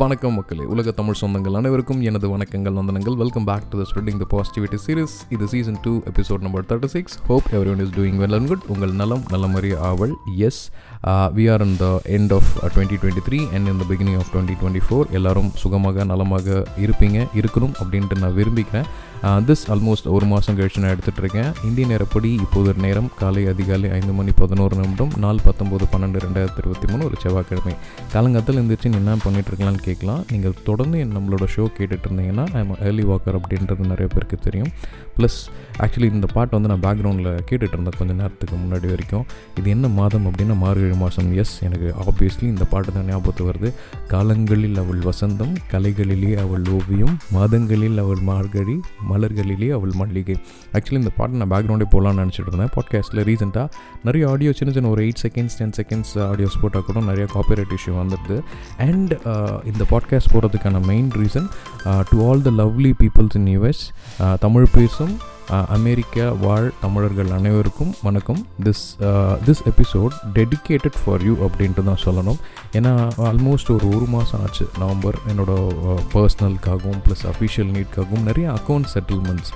[0.00, 0.64] வணக்கம் மக்களே.
[0.72, 3.16] உலக தமிழ் சொந்தங்கள் அனைவருக்கும் எனது வணக்கங்கள் வந்தனங்கள்.
[3.22, 7.16] Welcome back to the spreading the positivity series இது season two episode number thirty six
[7.30, 10.14] hope everyone is doing well and good உங்கள் நலம் நல்ல மாதிரி ஆவல்.
[10.48, 10.62] As
[11.36, 11.88] we are in the
[12.18, 16.04] end of twenty twenty three and in the beginning of twenty twenty four எல்லாரும் சுகமாக
[16.12, 18.88] நலமாக இருப்பீங்க இருக்கணும் அப்படின்ட்டு நான் விரும்பிக்கிறேன்.
[19.28, 21.50] Uh, திஸ் ஆல்மோஸ்ட் ஒரு மாதம் கழிச்சு நான் எடுத்துகிட்டு இருக்கேன்.
[21.68, 26.86] இந்திய நேரப்படி இப்போது நேரம் காலை அதிகாலை ஐந்து மணி பதினோரு நிமிடம் நாலு பத்தொம்போது பன்னெண்டு ரெண்டாயிரத்தி இருபத்தி
[26.92, 27.74] மூணு ஒரு செவ்வாய்க்கிழமை.
[28.14, 30.22] காலங்காத்தில் இருந்துச்சு என்ன பண்ணிட்டு இருக்கலாம்னு கேட்கலாம்.
[30.32, 34.72] நீங்கள் தொடர்ந்து என் நம்மளோட ஷோ கேட்டுட்டு இருந்தீங்கன்னா ஐம் ஏர்லி வாக்கர் அப்படின்றது நிறைய பேருக்கு தெரியும்.
[35.16, 35.38] ப்ளஸ்
[35.84, 39.24] ஆக்சுவலி இந்த பாட்டு வந்து நான் பேக்ரவுண்டில் கேட்டுட்டு இருந்தேன் கொஞ்சம் நேரத்துக்கு முன்னாடி வரைக்கும்.
[39.58, 41.28] இது என்ன மாதம் அப்படின்னா மார்கழி மாதம்.
[41.42, 43.70] எஸ் எனக்கு ஆப்வியஸ்லி இந்த பாட்டு தான் ஞாபகத்து வருது.
[44.12, 48.76] காலங்களில் அவள் வசந்தம் கலைகளிலே அவள் ஓவியம் மாதங்களில் அவள் மார்கழி
[49.10, 50.36] மலர்களிலே அவள் மல்லிகை.
[50.76, 52.72] ஆக்சுவலி இந்த பாட்டு நான் பேக்ரவுண்டே போகலான்னு நினச்சிட்டு இருந்தேன்.
[52.76, 53.68] பாட்காஸ்ட்டில் ரீசெண்டாக
[54.08, 57.94] நிறைய ஆடியோ சின்ன சின்ன ஒரு eight seconds ten seconds audios போட்டால் கூட நிறைய காப்பிரைட் இஷ்யூ
[58.02, 58.38] வந்துடுது.
[58.88, 61.46] அண்ட் uh, இந்த இந்த பாட்காஸ்ட் போகிறதுக்கான main reason
[62.08, 63.82] to all the lovely peoples in US
[64.44, 65.14] Tamil பேசும்
[65.52, 68.40] uh, அமெரிக்கா வாழ் தமிழர்கள் அனைவருக்கும் வணக்கம்.
[68.64, 68.82] This
[69.46, 72.38] this episode dedicated for you அப்படின்ட்டு தான் சொல்லணும்.
[72.78, 72.92] ஏன்னா
[73.30, 74.66] ஆல்மோஸ்ட் ஒரு ஒரு மாதம் ஆச்சு.
[74.78, 79.52] நவம்பர் என்னோடய பர்சனலுக்காகவும் uh, ப்ளஸ் அஃபிஷியல் நீட்காகவும் நிறைய அக்கௌண்ட் செட்டில்மெண்ட்ஸ்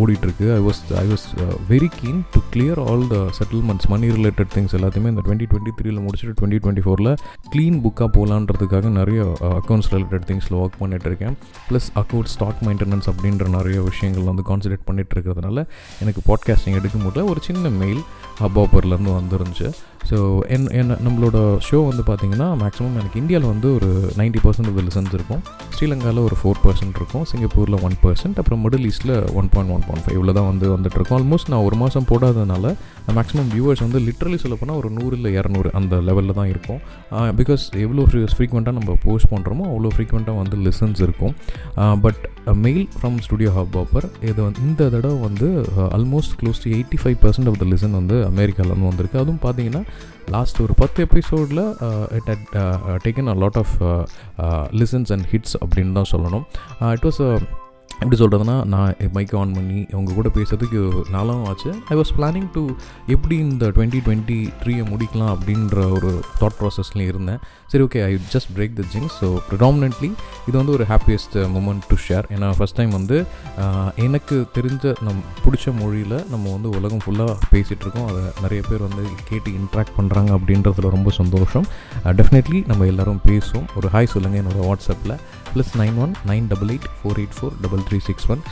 [0.00, 0.46] ஓடிட்டுருக்கு.
[0.56, 1.26] I was I was
[1.68, 6.00] very keen to clear all the settlements money related things எல்லாத்தையுமே இந்த டுவெண்ட்டி டுவெண்ட்டி த்ரீல
[6.06, 7.12] முடிச்சுட்டு டுவெண்ட்டி டுவெண்ட்டி ஃபோரில்
[7.52, 9.20] க்ளீன் புக்காக போகலான்றதுக்காக நிறைய
[9.60, 11.36] அக்கௌண்ட்ஸ் ரிலேட்டட் திங்ஸில் ஒர்க் பண்ணிகிட்டு இருக்கேன்.
[11.68, 15.66] ப்ளஸ் அக்கௌண்ட் ஸ்டாக் மெயின்டெனன்ஸ் அப்படின்ற நிறைய விஷயங்கள் வந்து கான்சன்ட்ரேட் பண்ணிட்டு இருக்கிறதுனால
[16.00, 18.02] எனக்கு பாட்காஸ்டிங் எடுக்கும் போது ஒரு சின்ன மெயில்
[18.40, 19.70] ஹப்பாப்பர்லேருந்து வந்துருந்துச்சு.
[20.08, 20.18] ஸோ
[20.54, 23.88] என் என்ன நம்மளோட ஷோ வந்து பார்த்திங்கன்னா மேக்ஸிமம் எனக்கு இந்தியாவில் வந்து ஒரு
[24.20, 25.42] நைன்ட்டி பர்சன்ட் ஆஃப் லிசன்ஸ் இருக்கும்.
[25.74, 27.24] ஸ்ரீலங்காவில் ஒரு ஃபோர் பர்சன்ட் இருக்கும்.
[27.30, 31.18] சிங்கப்பூரில் ஒன் பர்சன்ட் அப்புறம் மிடில் ஈஸ்ட்டில் ஒன் பாயிண்ட் ஒன் பாயிண்ட் ஃபைவ்ல தான் வந்து வந்துட்டுருக்கோம்.
[31.20, 32.74] ஆல்மோஸ்ட் நான் ஒரு மாதம் போடாததுனால
[33.18, 36.80] மேக்ஸிமம் வியூவர்ஸ் வந்து லிட்ரலி சொல்லப்போனால் ஒரு நூறு இல்லை இரநூறு அந்த லெவலில் தான் இருக்கும்.
[37.40, 41.34] பிகாஸ் எவ்வளோ ஃப்ரீ ஃப்ரீக்வெண்ட்டாக நம்ம போஸ்ட் பண்ணுறோமோ அவ்வளோ ஃப்ரீக்வெண்ட்டாக வந்து லிசன்ஸ் இருக்கும்.
[42.06, 42.20] But
[42.54, 45.48] mail from studio hub offer இது வந்து இந்த தடவை வந்து
[45.96, 49.18] almost close to eighty five percent of the listen வந்து அமெரிக்காவிலேருந்து வந்திருக்கு.
[49.22, 49.82] அதுவும் பார்த்தீங்கன்னா
[50.36, 51.64] லாஸ்ட் ஒரு பத்து எபிசோடில்
[52.18, 52.46] it had
[53.06, 53.74] taken a lot of
[54.82, 56.44] listens and hits அப்படின்னு தான் சொல்லணும்.
[56.80, 57.20] Uh, இட் வாஸ்
[58.02, 60.80] எப்படி சொல்கிறதுனா நான் மைக் ஆன் பண்ணி அவங்க கூட பேசுகிறதுக்கு
[61.14, 61.70] நாளும் ஆச்சு.
[61.92, 62.62] ஐ வாஸ் பிளானிங் டு
[63.14, 67.40] எப்படி இந்த டுவெண்ட்டி டுவெண்ட்டி த்ரீயை முடிக்கலாம் அப்படின்ற ஒரு தாட் ப்ராசஸ்லேயும் இருந்தேன்.
[67.72, 70.10] சரி okay I just break the jinx so predominantly
[70.48, 73.18] இது வந்து ஒரு ஹாப்பியஸ்ட் மூமெண்ட் டு ஷேர் ஏன்னா ஃபஸ்ட் டைம் வந்து
[74.06, 79.52] எனக்கு தெரிஞ்ச நம் பிடிச்ச மொழியில் நம்ம வந்து உலகம் ஃபுல்லாக பேசிகிட்ருக்கோம் அதை நிறைய பேர் வந்து கேட்டு
[79.60, 81.68] இன்ட்ராக்ட் பண்ணுறாங்க அப்படின்றதுல ரொம்ப சந்தோஷம்.
[82.20, 83.68] டெஃபினெட்லி நம்ம எல்லோரும் பேசுவோம்.
[83.80, 85.16] ஒரு ஹாய் சொல்லுங்கள் என்னோடய வாட்ஸ்அப்பில்
[85.54, 88.42] plus nine one nine double eight four eight four double three six one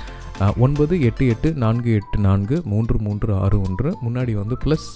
[0.65, 3.91] ஒன்பது எட்டு எட்டு நான்கு எட்டு நான்கு மூன்று மூன்று ஆறு ஒன்று.
[4.07, 4.89] முன்னாடி வந்து ப்ளஸ்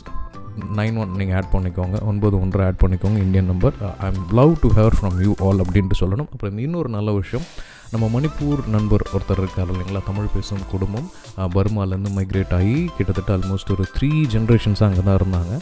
[0.79, 1.99] நைன் ஒன் நீங்கள் ஆட் பண்ணிக்கோங்க.
[2.11, 3.19] ஒன்பது ஒன்று ஆட் பண்ணிக்கோங்க.
[3.27, 6.31] Indian number I am love to hear from you all அப்படின்ட்டு சொல்லணும்.
[6.35, 7.47] அப்புறம் இன்னொரு நல்ல விஷயம்
[7.93, 10.01] நம்ம மணிப்பூர் நண்பர் ஒருத்தர் இருக்கார் இல்லைங்களா?
[10.07, 11.09] தமிழ் பேசும் குடும்பம்.
[11.57, 15.53] பர்மாலேருந்து மைக்ரேட் ஆகி கிட்டத்தட்ட ஆல்மோஸ்ட் ஒரு த்ரீ ஜென்ரேஷன்ஸாக அங்கே தான் இருந்தாங்க.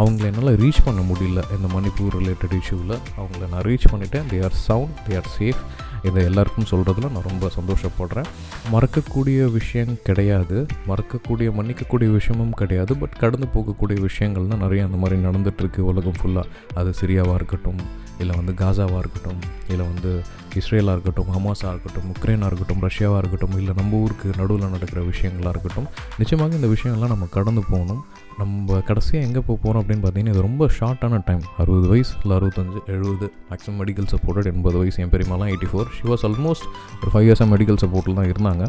[0.00, 1.42] அவங்கள என்னால் ரீச் பண்ண முடியல.
[1.56, 4.26] இந்த மணிப்பூர் ரிலேட்டட் இஷ்யூவில் அவங்கள நான் ரீச் பண்ணிட்டேன்.
[4.32, 5.62] They are sound they are safe
[6.06, 8.28] இதை எல்லாருக்கும் சொல்கிறதுல நான் ரொம்ப சந்தோஷப்படுறேன்.
[8.72, 10.66] மறக்கக்கூடிய விஷயம் கிடையாது.
[10.88, 12.96] மறக்கக்கூடிய மன்னிக்கக்கூடிய விஷயமும் கிடையாது.
[12.96, 16.44] பட் கடந்து போகக்கூடிய விஷயங்கள்லாம் நிறைய அந்த மாதிரி நடந்துகிட்ருக்கு உலகம் ஃபுல்லாக
[16.74, 17.80] அது சிரியாவாக இருக்கட்டும்
[18.18, 20.22] இல்லை வந்து காசாவாக இருக்கட்டும் இல்லை வந்து
[20.54, 25.88] இஸ்ரேலாக இருக்கட்டும் ஹமாஸாக இருக்கட்டும் உக்ரைனாக இருக்கட்டும் ரஷ்யாவாக இருக்கட்டும் இல்லை நம்ம ஊருக்கு நடுவில் நடக்கிற விஷயங்களாக இருக்கட்டும்.
[26.18, 28.04] நிச்சயமாக இந்த விஷயங்கள்லாம் நம்ம கடந்து போகணும்.
[28.40, 32.80] நம்ம கடைசியாக எங்கே போக போகிறோம் அப்படின்னு பார்த்தீங்கன்னா இது ரொம்ப ஷார்ட்டான டைம் அறுபது வயசு இல்லை அறுபத்தஞ்சு
[32.94, 34.98] எழுபது மேக்ஸிமம் மெடிக்கல் சப்போர்ட்டட் எண்பது வயசு.
[35.04, 36.66] என் பெரியமாலாம் eighty four she was almost
[37.00, 38.64] ஒரு ஃபைவ் இயர்ஸாக மெடிக்கல் சப்போர்ட்டில் தான் இருந்தாங்க.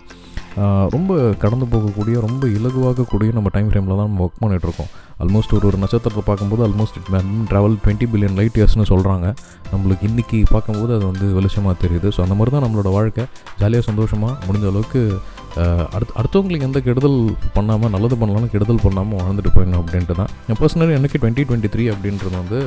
[0.96, 4.92] ரொம்ப கடந்து போகக்கூடிய ரொம்ப இலகுவாகக்கூடிய நம்ம டைம் ஃப்ரேமில் தான் நம்ம ஒர்க் பண்ணிகிட்ருக்கோம்
[5.24, 7.12] ஆல்மோஸ்ட் ஒரு ஒரு நட்சத்திரத்தை பார்க்கும்போது almost it
[7.52, 9.28] travel twenty billion light இயர்ஸ்னு சொல்கிறாங்க
[9.74, 12.10] நம்மளுக்கு இன்றைக்கி பார்க்கும்போது அது வந்து வெளிச்சமாக தெரியுது.
[12.16, 13.26] ஸோ அந்த மாதிரி தான் நம்மளோட வாழ்க்கை.
[13.62, 15.02] ஜாலியாக சந்தோஷமாக முடிஞ்ச அளவுக்கு
[15.92, 17.20] அடுத்து அடுத்தவங்களுக்கு எந்த கெடுதல்
[17.54, 21.86] பண்ணாமல் நல்லது பண்ணலாம்னு கெடுதல் பண்ணாமல் வாழ்ந்துட்டு போயிடணும் அப்படின்ட்டு தான் என் பர்சனலி எனக்கு டுவெண்ட்டி டுவெண்ட்டி த்ரீ
[21.90, 22.60] அப்படின்றது வந்து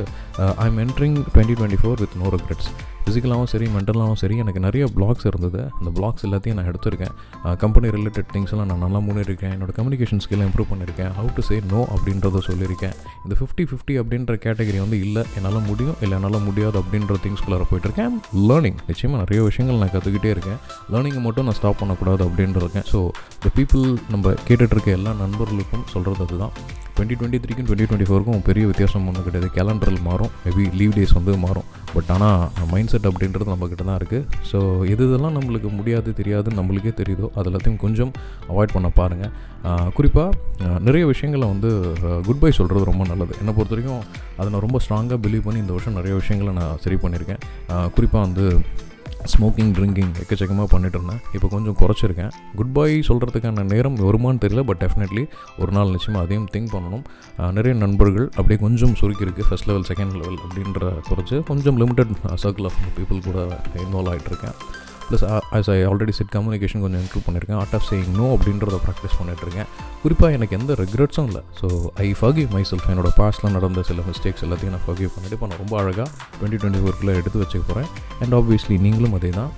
[0.56, 2.70] I am entering twenty twenty four with no regrets
[3.04, 5.60] ஃபிசிக்கலாகவும் சரி மென்டலாகவும் சரி எனக்கு நிறைய பிளாக்ஸ் இருந்தது.
[5.78, 7.14] அந்த பிளாக்ஸ் எல்லாத்தையும் நான் எடுத்திருக்கேன்.
[7.62, 11.12] கம்பெனி ரிலேட்டட் திங்ஸ்லாம் நான் நல்லா முன்னேறிருக்கேன் என்னோட கம்யூனிகேஷன் ஸ்கில் இம்ப்ரூவ் பண்ணியிருக்கேன்.
[11.18, 12.94] ஹவு டு சே நோ அப்படின்றத சொல்லியிருக்கேன்.
[13.24, 18.14] இந்த ஃபிஃப்டி ஃபிஃப்டி அப்படின்ற கேட்டகரி வந்து இல்லை என்னால் முடியும் இல்லை என்னால் முடியாது அப்படின்ற திங்ஸ்குள்ளார போயிட்டுருக்கேன்.
[18.50, 20.60] லேர்னிங் நிச்சயமாக நிறைய விஷயங்கள் நான் கற்றுக்கிட்டே இருக்கேன்.
[20.94, 23.00] லேர்னிங்கை மட்டும் நான் ஸ்டாப் பண்ணக்கூடாது அப்படின்றிருக்கேன் ஸோ
[23.46, 26.54] த பீப்புள் நம்ம கேட்டுட்ருக்க எல்லா நண்பர்களுக்கும் சொல்கிறது அதுதான்.
[26.94, 29.48] டுவெண்ட்டி டுவெண்ட்டி த்ரீக்கும் டுவெண்ட்டி டுவெண்ட்டி ஃபோருக்கும் பெரிய வித்தியாசம் ஒன்றும் கிடையாது.
[29.56, 30.32] கேலண்டரில் மாறும்.
[30.44, 31.68] மேபி லீவ் டேஸ் வந்து மாறும்.
[31.94, 34.58] பட் ஆனால் மைண்ட் செட் அப்படின்றது நம்மக்கிட்ட தான் இருக்குது ஸோ
[34.92, 38.12] எது இதெல்லாம் நம்மளுக்கு முடியாது தெரியாது நம்மளுக்கே தெரியுதோ அது எல்லாத்தையும் கொஞ்சம்
[38.52, 39.32] அவாய்ட் பண்ண பாருங்கள்
[39.96, 41.70] குறிப்பாக நிறைய விஷயங்களை வந்து
[42.26, 43.32] குட் பை சொல்கிறது ரொம்ப நல்லது.
[43.40, 44.04] என்னை பொறுத்த வரைக்கும்
[44.38, 47.42] அதை நான் ரொம்ப ஸ்ட்ராங்காக பிலீவ் பண்ணி இந்த வருஷம் நிறைய விஷயங்களை நான் சரி பண்ணியிருக்கேன்.
[47.96, 48.46] குறிப்பாக வந்து
[49.32, 51.20] ஸ்மோக்கிங் ட்ரிங்கிங் எக்கச்சக்கமாக பண்ணிட்டு இருந்தேன்.
[51.32, 52.32] இப்போ கொஞ்சம் குறைச்சிருக்கேன்.
[52.56, 55.24] குட் பை சொல்கிறதுக்கான நேரம் வருமானு தெரியல பட் டெஃபினெட்லி
[55.58, 57.04] ஒரு நாள் நிச்சயமாக அதையும் திங்க் பண்ணணும்.
[57.58, 62.80] நிறைய நண்பர்கள் அப்படியே கொஞ்சம் சுருக்கியிருக்கு ஃபஸ்ட் லெவல் செகண்ட் லெவல் அப்படின்ற குறைச்சி கொஞ்சம் லிமிட்டட் சர்க்கிள் ஆஃப்
[62.98, 63.40] பீப்புள் கூட
[63.84, 64.56] இன்வால்வ் ஆகிட்டு இருக்கேன்
[65.10, 65.24] plus
[65.58, 69.68] as I already set communication கொஞ்சம் இம்ப்ரூவ் பண்ணியிருக்கேன் ஆர்ட் ஆஃப் சேயிங் நோ அப்படின்றத ப்ராக்டிஸ் பண்ணிட்டுருக்கேன்.
[70.02, 71.42] குறிப்பாக எனக்கு எந்த ரெக்ரெட்ஸும் இல்லை.
[71.60, 71.66] So
[72.04, 75.62] I forgive my self என்னோட பாஸ்ட்டில் நடந்த சில மிஸ்டேக்ஸ் எல்லாத்தையும் நான் ஃபர்கிவ் பண்ணிட்டு இப்போ நான்
[75.64, 76.08] ரொம்ப அழகாக
[76.38, 77.88] டுவெண்ட்டி டுவெண்ட்டி ஃபோர்க்கில் எடுத்து வச்சுக்க போகிறேன்
[78.22, 79.50] அண்ட் ஆப்வியஸ்லி நீங்களும் அதே தான்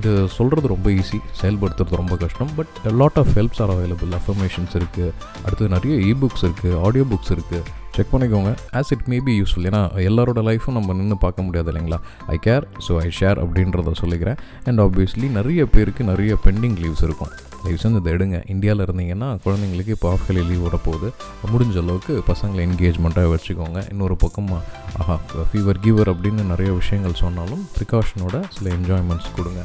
[0.00, 2.52] இது சொல்கிறது ரொம்ப ஈஸி செயல்படுத்துறது ரொம்ப கஷ்டம்.
[2.60, 2.72] But
[3.02, 5.12] lot of helps are available affirmations இருக்குது
[5.46, 7.64] அடுத்து நிறைய இ புக்ஸ் இருக்குது ஆடியோ புக்ஸ் இருக்குது
[7.98, 8.52] செக் பண்ணிக்கோங்க.
[8.78, 12.00] As it may be useful ஏன்னா எல்லாரோட லைஃப்பும் நம்ம நின்று பார்க்க முடியாது இல்லைங்களா?
[12.34, 14.40] I care so I share அப்படின்றத சொல்லிக்கிறேன்.
[14.70, 17.32] அண்ட் ஆப்வியஸ்லி நிறைய பேருக்கு நிறைய பெண்டிங் லீவ்ஸ் இருக்கும்.
[17.62, 18.36] தயவு செஞ்சு இதை எடுங்க.
[18.54, 21.08] இந்தியாவில் இருந்தீங்கன்னா குழந்தைங்களுக்கு இப்போ ஆஃப்கலி லீவ் விட போகுது.
[21.52, 23.80] முடிஞ்ச அளவுக்கு பசங்களை என்கேஜ்மெண்ட்டாக வச்சுக்கோங்க.
[23.92, 24.62] இன்னொரு பக்கமாக
[25.00, 25.16] ஆஹா
[25.50, 29.62] ஃபீவர் கீவர் அப்படின்னு நிறைய விஷயங்கள் சொன்னாலும் ப்ரிகாஷனோட சில என்ஜாய்மெண்ட்ஸ் கொடுங்க.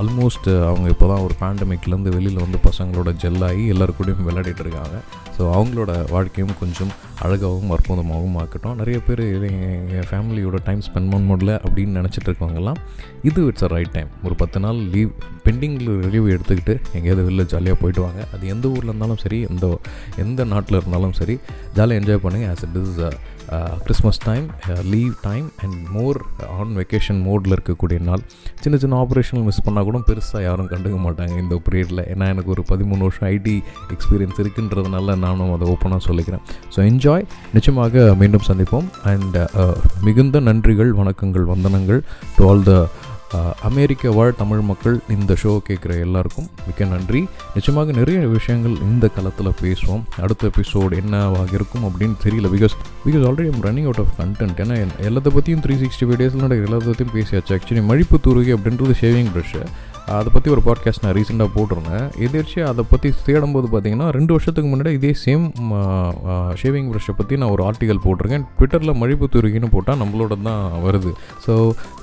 [0.00, 4.96] ஆல்மோஸ்ட் அவங்க இப்போ தான் ஒரு பேண்டமிக்லேருந்து வெளியில் வந்து பசங்களோட ஜெல்லாகி எல்லாருக்கூடையும் விளையாடிட்டு இருக்காங்க.
[5.36, 6.92] ஸோ அவங்களோட வாழ்க்கையும் கொஞ்சம்
[7.24, 8.76] அழகாகவும் அற்புதமாகவும் ஆக்கட்டும்.
[8.80, 12.80] நிறைய பேர் எங்கள் ஃபேமிலியோட டைம் ஸ்பெண்ட் பண்ண முடியல அப்படின்னு நினச்சிட்டு இருக்கவங்கலாம்
[13.28, 15.12] இது இட்ஸ் அ ரைட் டைம் ஒரு பத்து நாள் லீவ்
[15.46, 18.22] பெண்டிங்கில் லீவ் எடுத்துக்கிட்டு எங்கேயாவது வெளில ஜாலியாக போயிட்டு வாங்க.
[18.34, 19.66] அது எந்த ஊரில் இருந்தாலும் சரி எந்த
[20.24, 21.36] எந்த நாட்டில் இருந்தாலும் சரி
[21.78, 22.98] ஜாலியாக என்ஜாய் பண்ணுங்கள் as it is
[23.84, 24.46] Christmas time
[24.94, 26.18] leave time and more
[26.58, 28.22] on vacation மோடில் இருக்கக்கூடிய நாள்.
[28.64, 32.64] சின்ன சின்ன ஆப்ரேஷனல் மிஸ் பண்ணால் கூட பெருசாக யாரும் கண்டுக்க மாட்டாங்க இந்த பீரியடில் ஏன்னா எனக்கு ஒரு
[32.72, 33.56] பதிமூணு வருஷம் ஐடி
[33.96, 36.44] எக்ஸ்பீரியன்ஸ் இருக்குன்றதுனால நானும் அதை ஓப்பனாக சொல்லிக்கிறேன்.
[36.74, 37.26] ஸோ என்ஜாய்
[37.56, 38.88] நிச்சயமாக மீண்டும் சந்திப்போம்.
[39.12, 39.74] அண்ட் uh,
[40.08, 42.02] மிகுந்த நன்றிகள் வணக்கங்கள் வந்தனங்கள்
[42.36, 42.74] டு ஆல் த
[43.62, 47.28] அமெரிக்க வாழ் தமிழ் மக்கள் இந்த ஷோ கேட்குற எல்லாருக்கும் மிக்க நன்றி.
[47.54, 50.02] நிச்சயமாக நிறைய விஷயங்கள் இந்த காலத்தில் பேசுவோம்.
[50.20, 52.46] அடுத்த எபிசோடு என்னவாக இருக்கும் அப்படின்னு தெரியல.
[52.56, 52.76] Because
[53.06, 56.76] because already I'm running out of content ஏன்னா எல்லாத்த பற்றியும் த்ரீ சிக்ஸ்டி ஃபைவ் டேஸில் நடக்கிற
[56.76, 57.60] எல்லாத்தையும் பேசியாச்சு.
[57.60, 59.66] ஆக்சுவலி மழிப்பு தூருகி அப்படின்றது ஷேவிங் ப்ரஷ்ஷு
[60.18, 62.06] அதை பற்றி ஒரு பாட்காஸ்ட் நான் ரீசெண்டாக போட்டிருந்தேன்.
[62.26, 65.44] எதிர்ச்சியாக அதை பற்றி தேடும்போது பார்த்தீங்கன்னா ரெண்டு வருஷத்துக்கு முன்னாடி இதே சேம்
[66.60, 68.44] ஷேவிங் ப்ரஷ்ஷை பற்றி நான் ஒரு ஆர்டிகல் போட்டிருக்கேன்.
[68.58, 71.12] ட்விட்டரில் மழிப்பு துருகின்னு போட்டால் நம்மளோட தான் வருது.
[71.46, 71.54] ஸோ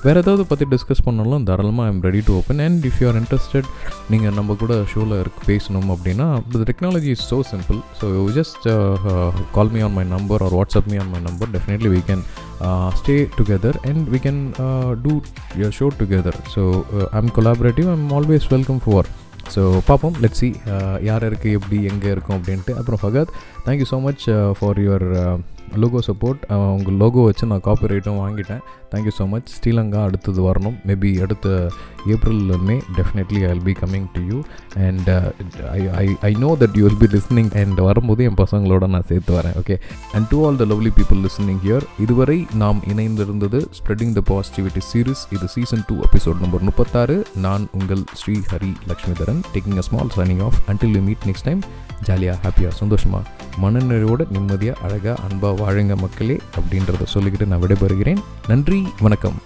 [0.04, 3.70] வேறு ஏதாவது பற்றி டிஸ்கஸ் பண்ணாலும் தாராளமாக I'm ready to open and if you are interested
[4.14, 8.06] நீங்கள் நம்ம கூட ஷோவில் இருக்கு பேசணும் அப்படின்னா the technology is so simple so
[8.38, 8.66] just
[9.58, 12.24] call me on my number or WhatsApp me on my number definitely we can
[12.98, 14.40] stay together and we can
[15.04, 15.12] do
[15.78, 16.62] show together so
[17.20, 19.08] I'm collaborative I'm always welcome for
[19.54, 20.48] so பார்ப்போம் let's see
[21.08, 22.72] யார் இருக்குது எப்படி எங்கே இருக்கும் அப்படின்ட்டு.
[22.80, 23.32] அப்புறம் Fahadh
[23.66, 24.24] thank you so much
[24.58, 25.06] for your
[25.82, 26.40] logo support
[26.76, 28.62] உங்கள் logo வச்சு நான் காப்பி ரைட்டும் வாங்கிட்டேன்
[28.92, 30.76] தேங்க்யூ ஸோ மச் ஸ்ரீலங்கா அடுத்தது வரணும்.
[30.88, 31.48] மேபி அடுத்த
[32.14, 34.38] ஏப்ரலில் May definitely I will be coming to you
[34.88, 35.10] and
[35.78, 39.34] I I I know that you will be listening and வரும்போது என் பசங்களோட நான் சேர்த்து
[39.38, 39.78] வரேன் okay
[40.16, 45.24] and to all the lovely people listening here இதுவரை நாம் இணைந்திருந்தது ஸ்ப்ரெட்டிங் த பாசிட்டிவிட்டி சீரிஸ்
[45.36, 47.16] இது சீசன் டூ எபிசோட் நம்பர் முப்பத்தாறு.
[47.46, 51.62] நான் உங்கள் Sri Hari Lakshmidharan taking a small signing off until you meet next time
[52.08, 53.24] ஜாலியாக ஹாப்பியாக சந்தோஷமாக
[53.62, 58.22] மனநிறைவோட நிம்மதியாக அழகாக அன்பாக வாழுங்க மக்களே அப்படின்றத சொல்லிக்கிட்டு நான் விடைபெறுகிறேன்.
[58.52, 59.40] நன்றி வணக்கம்.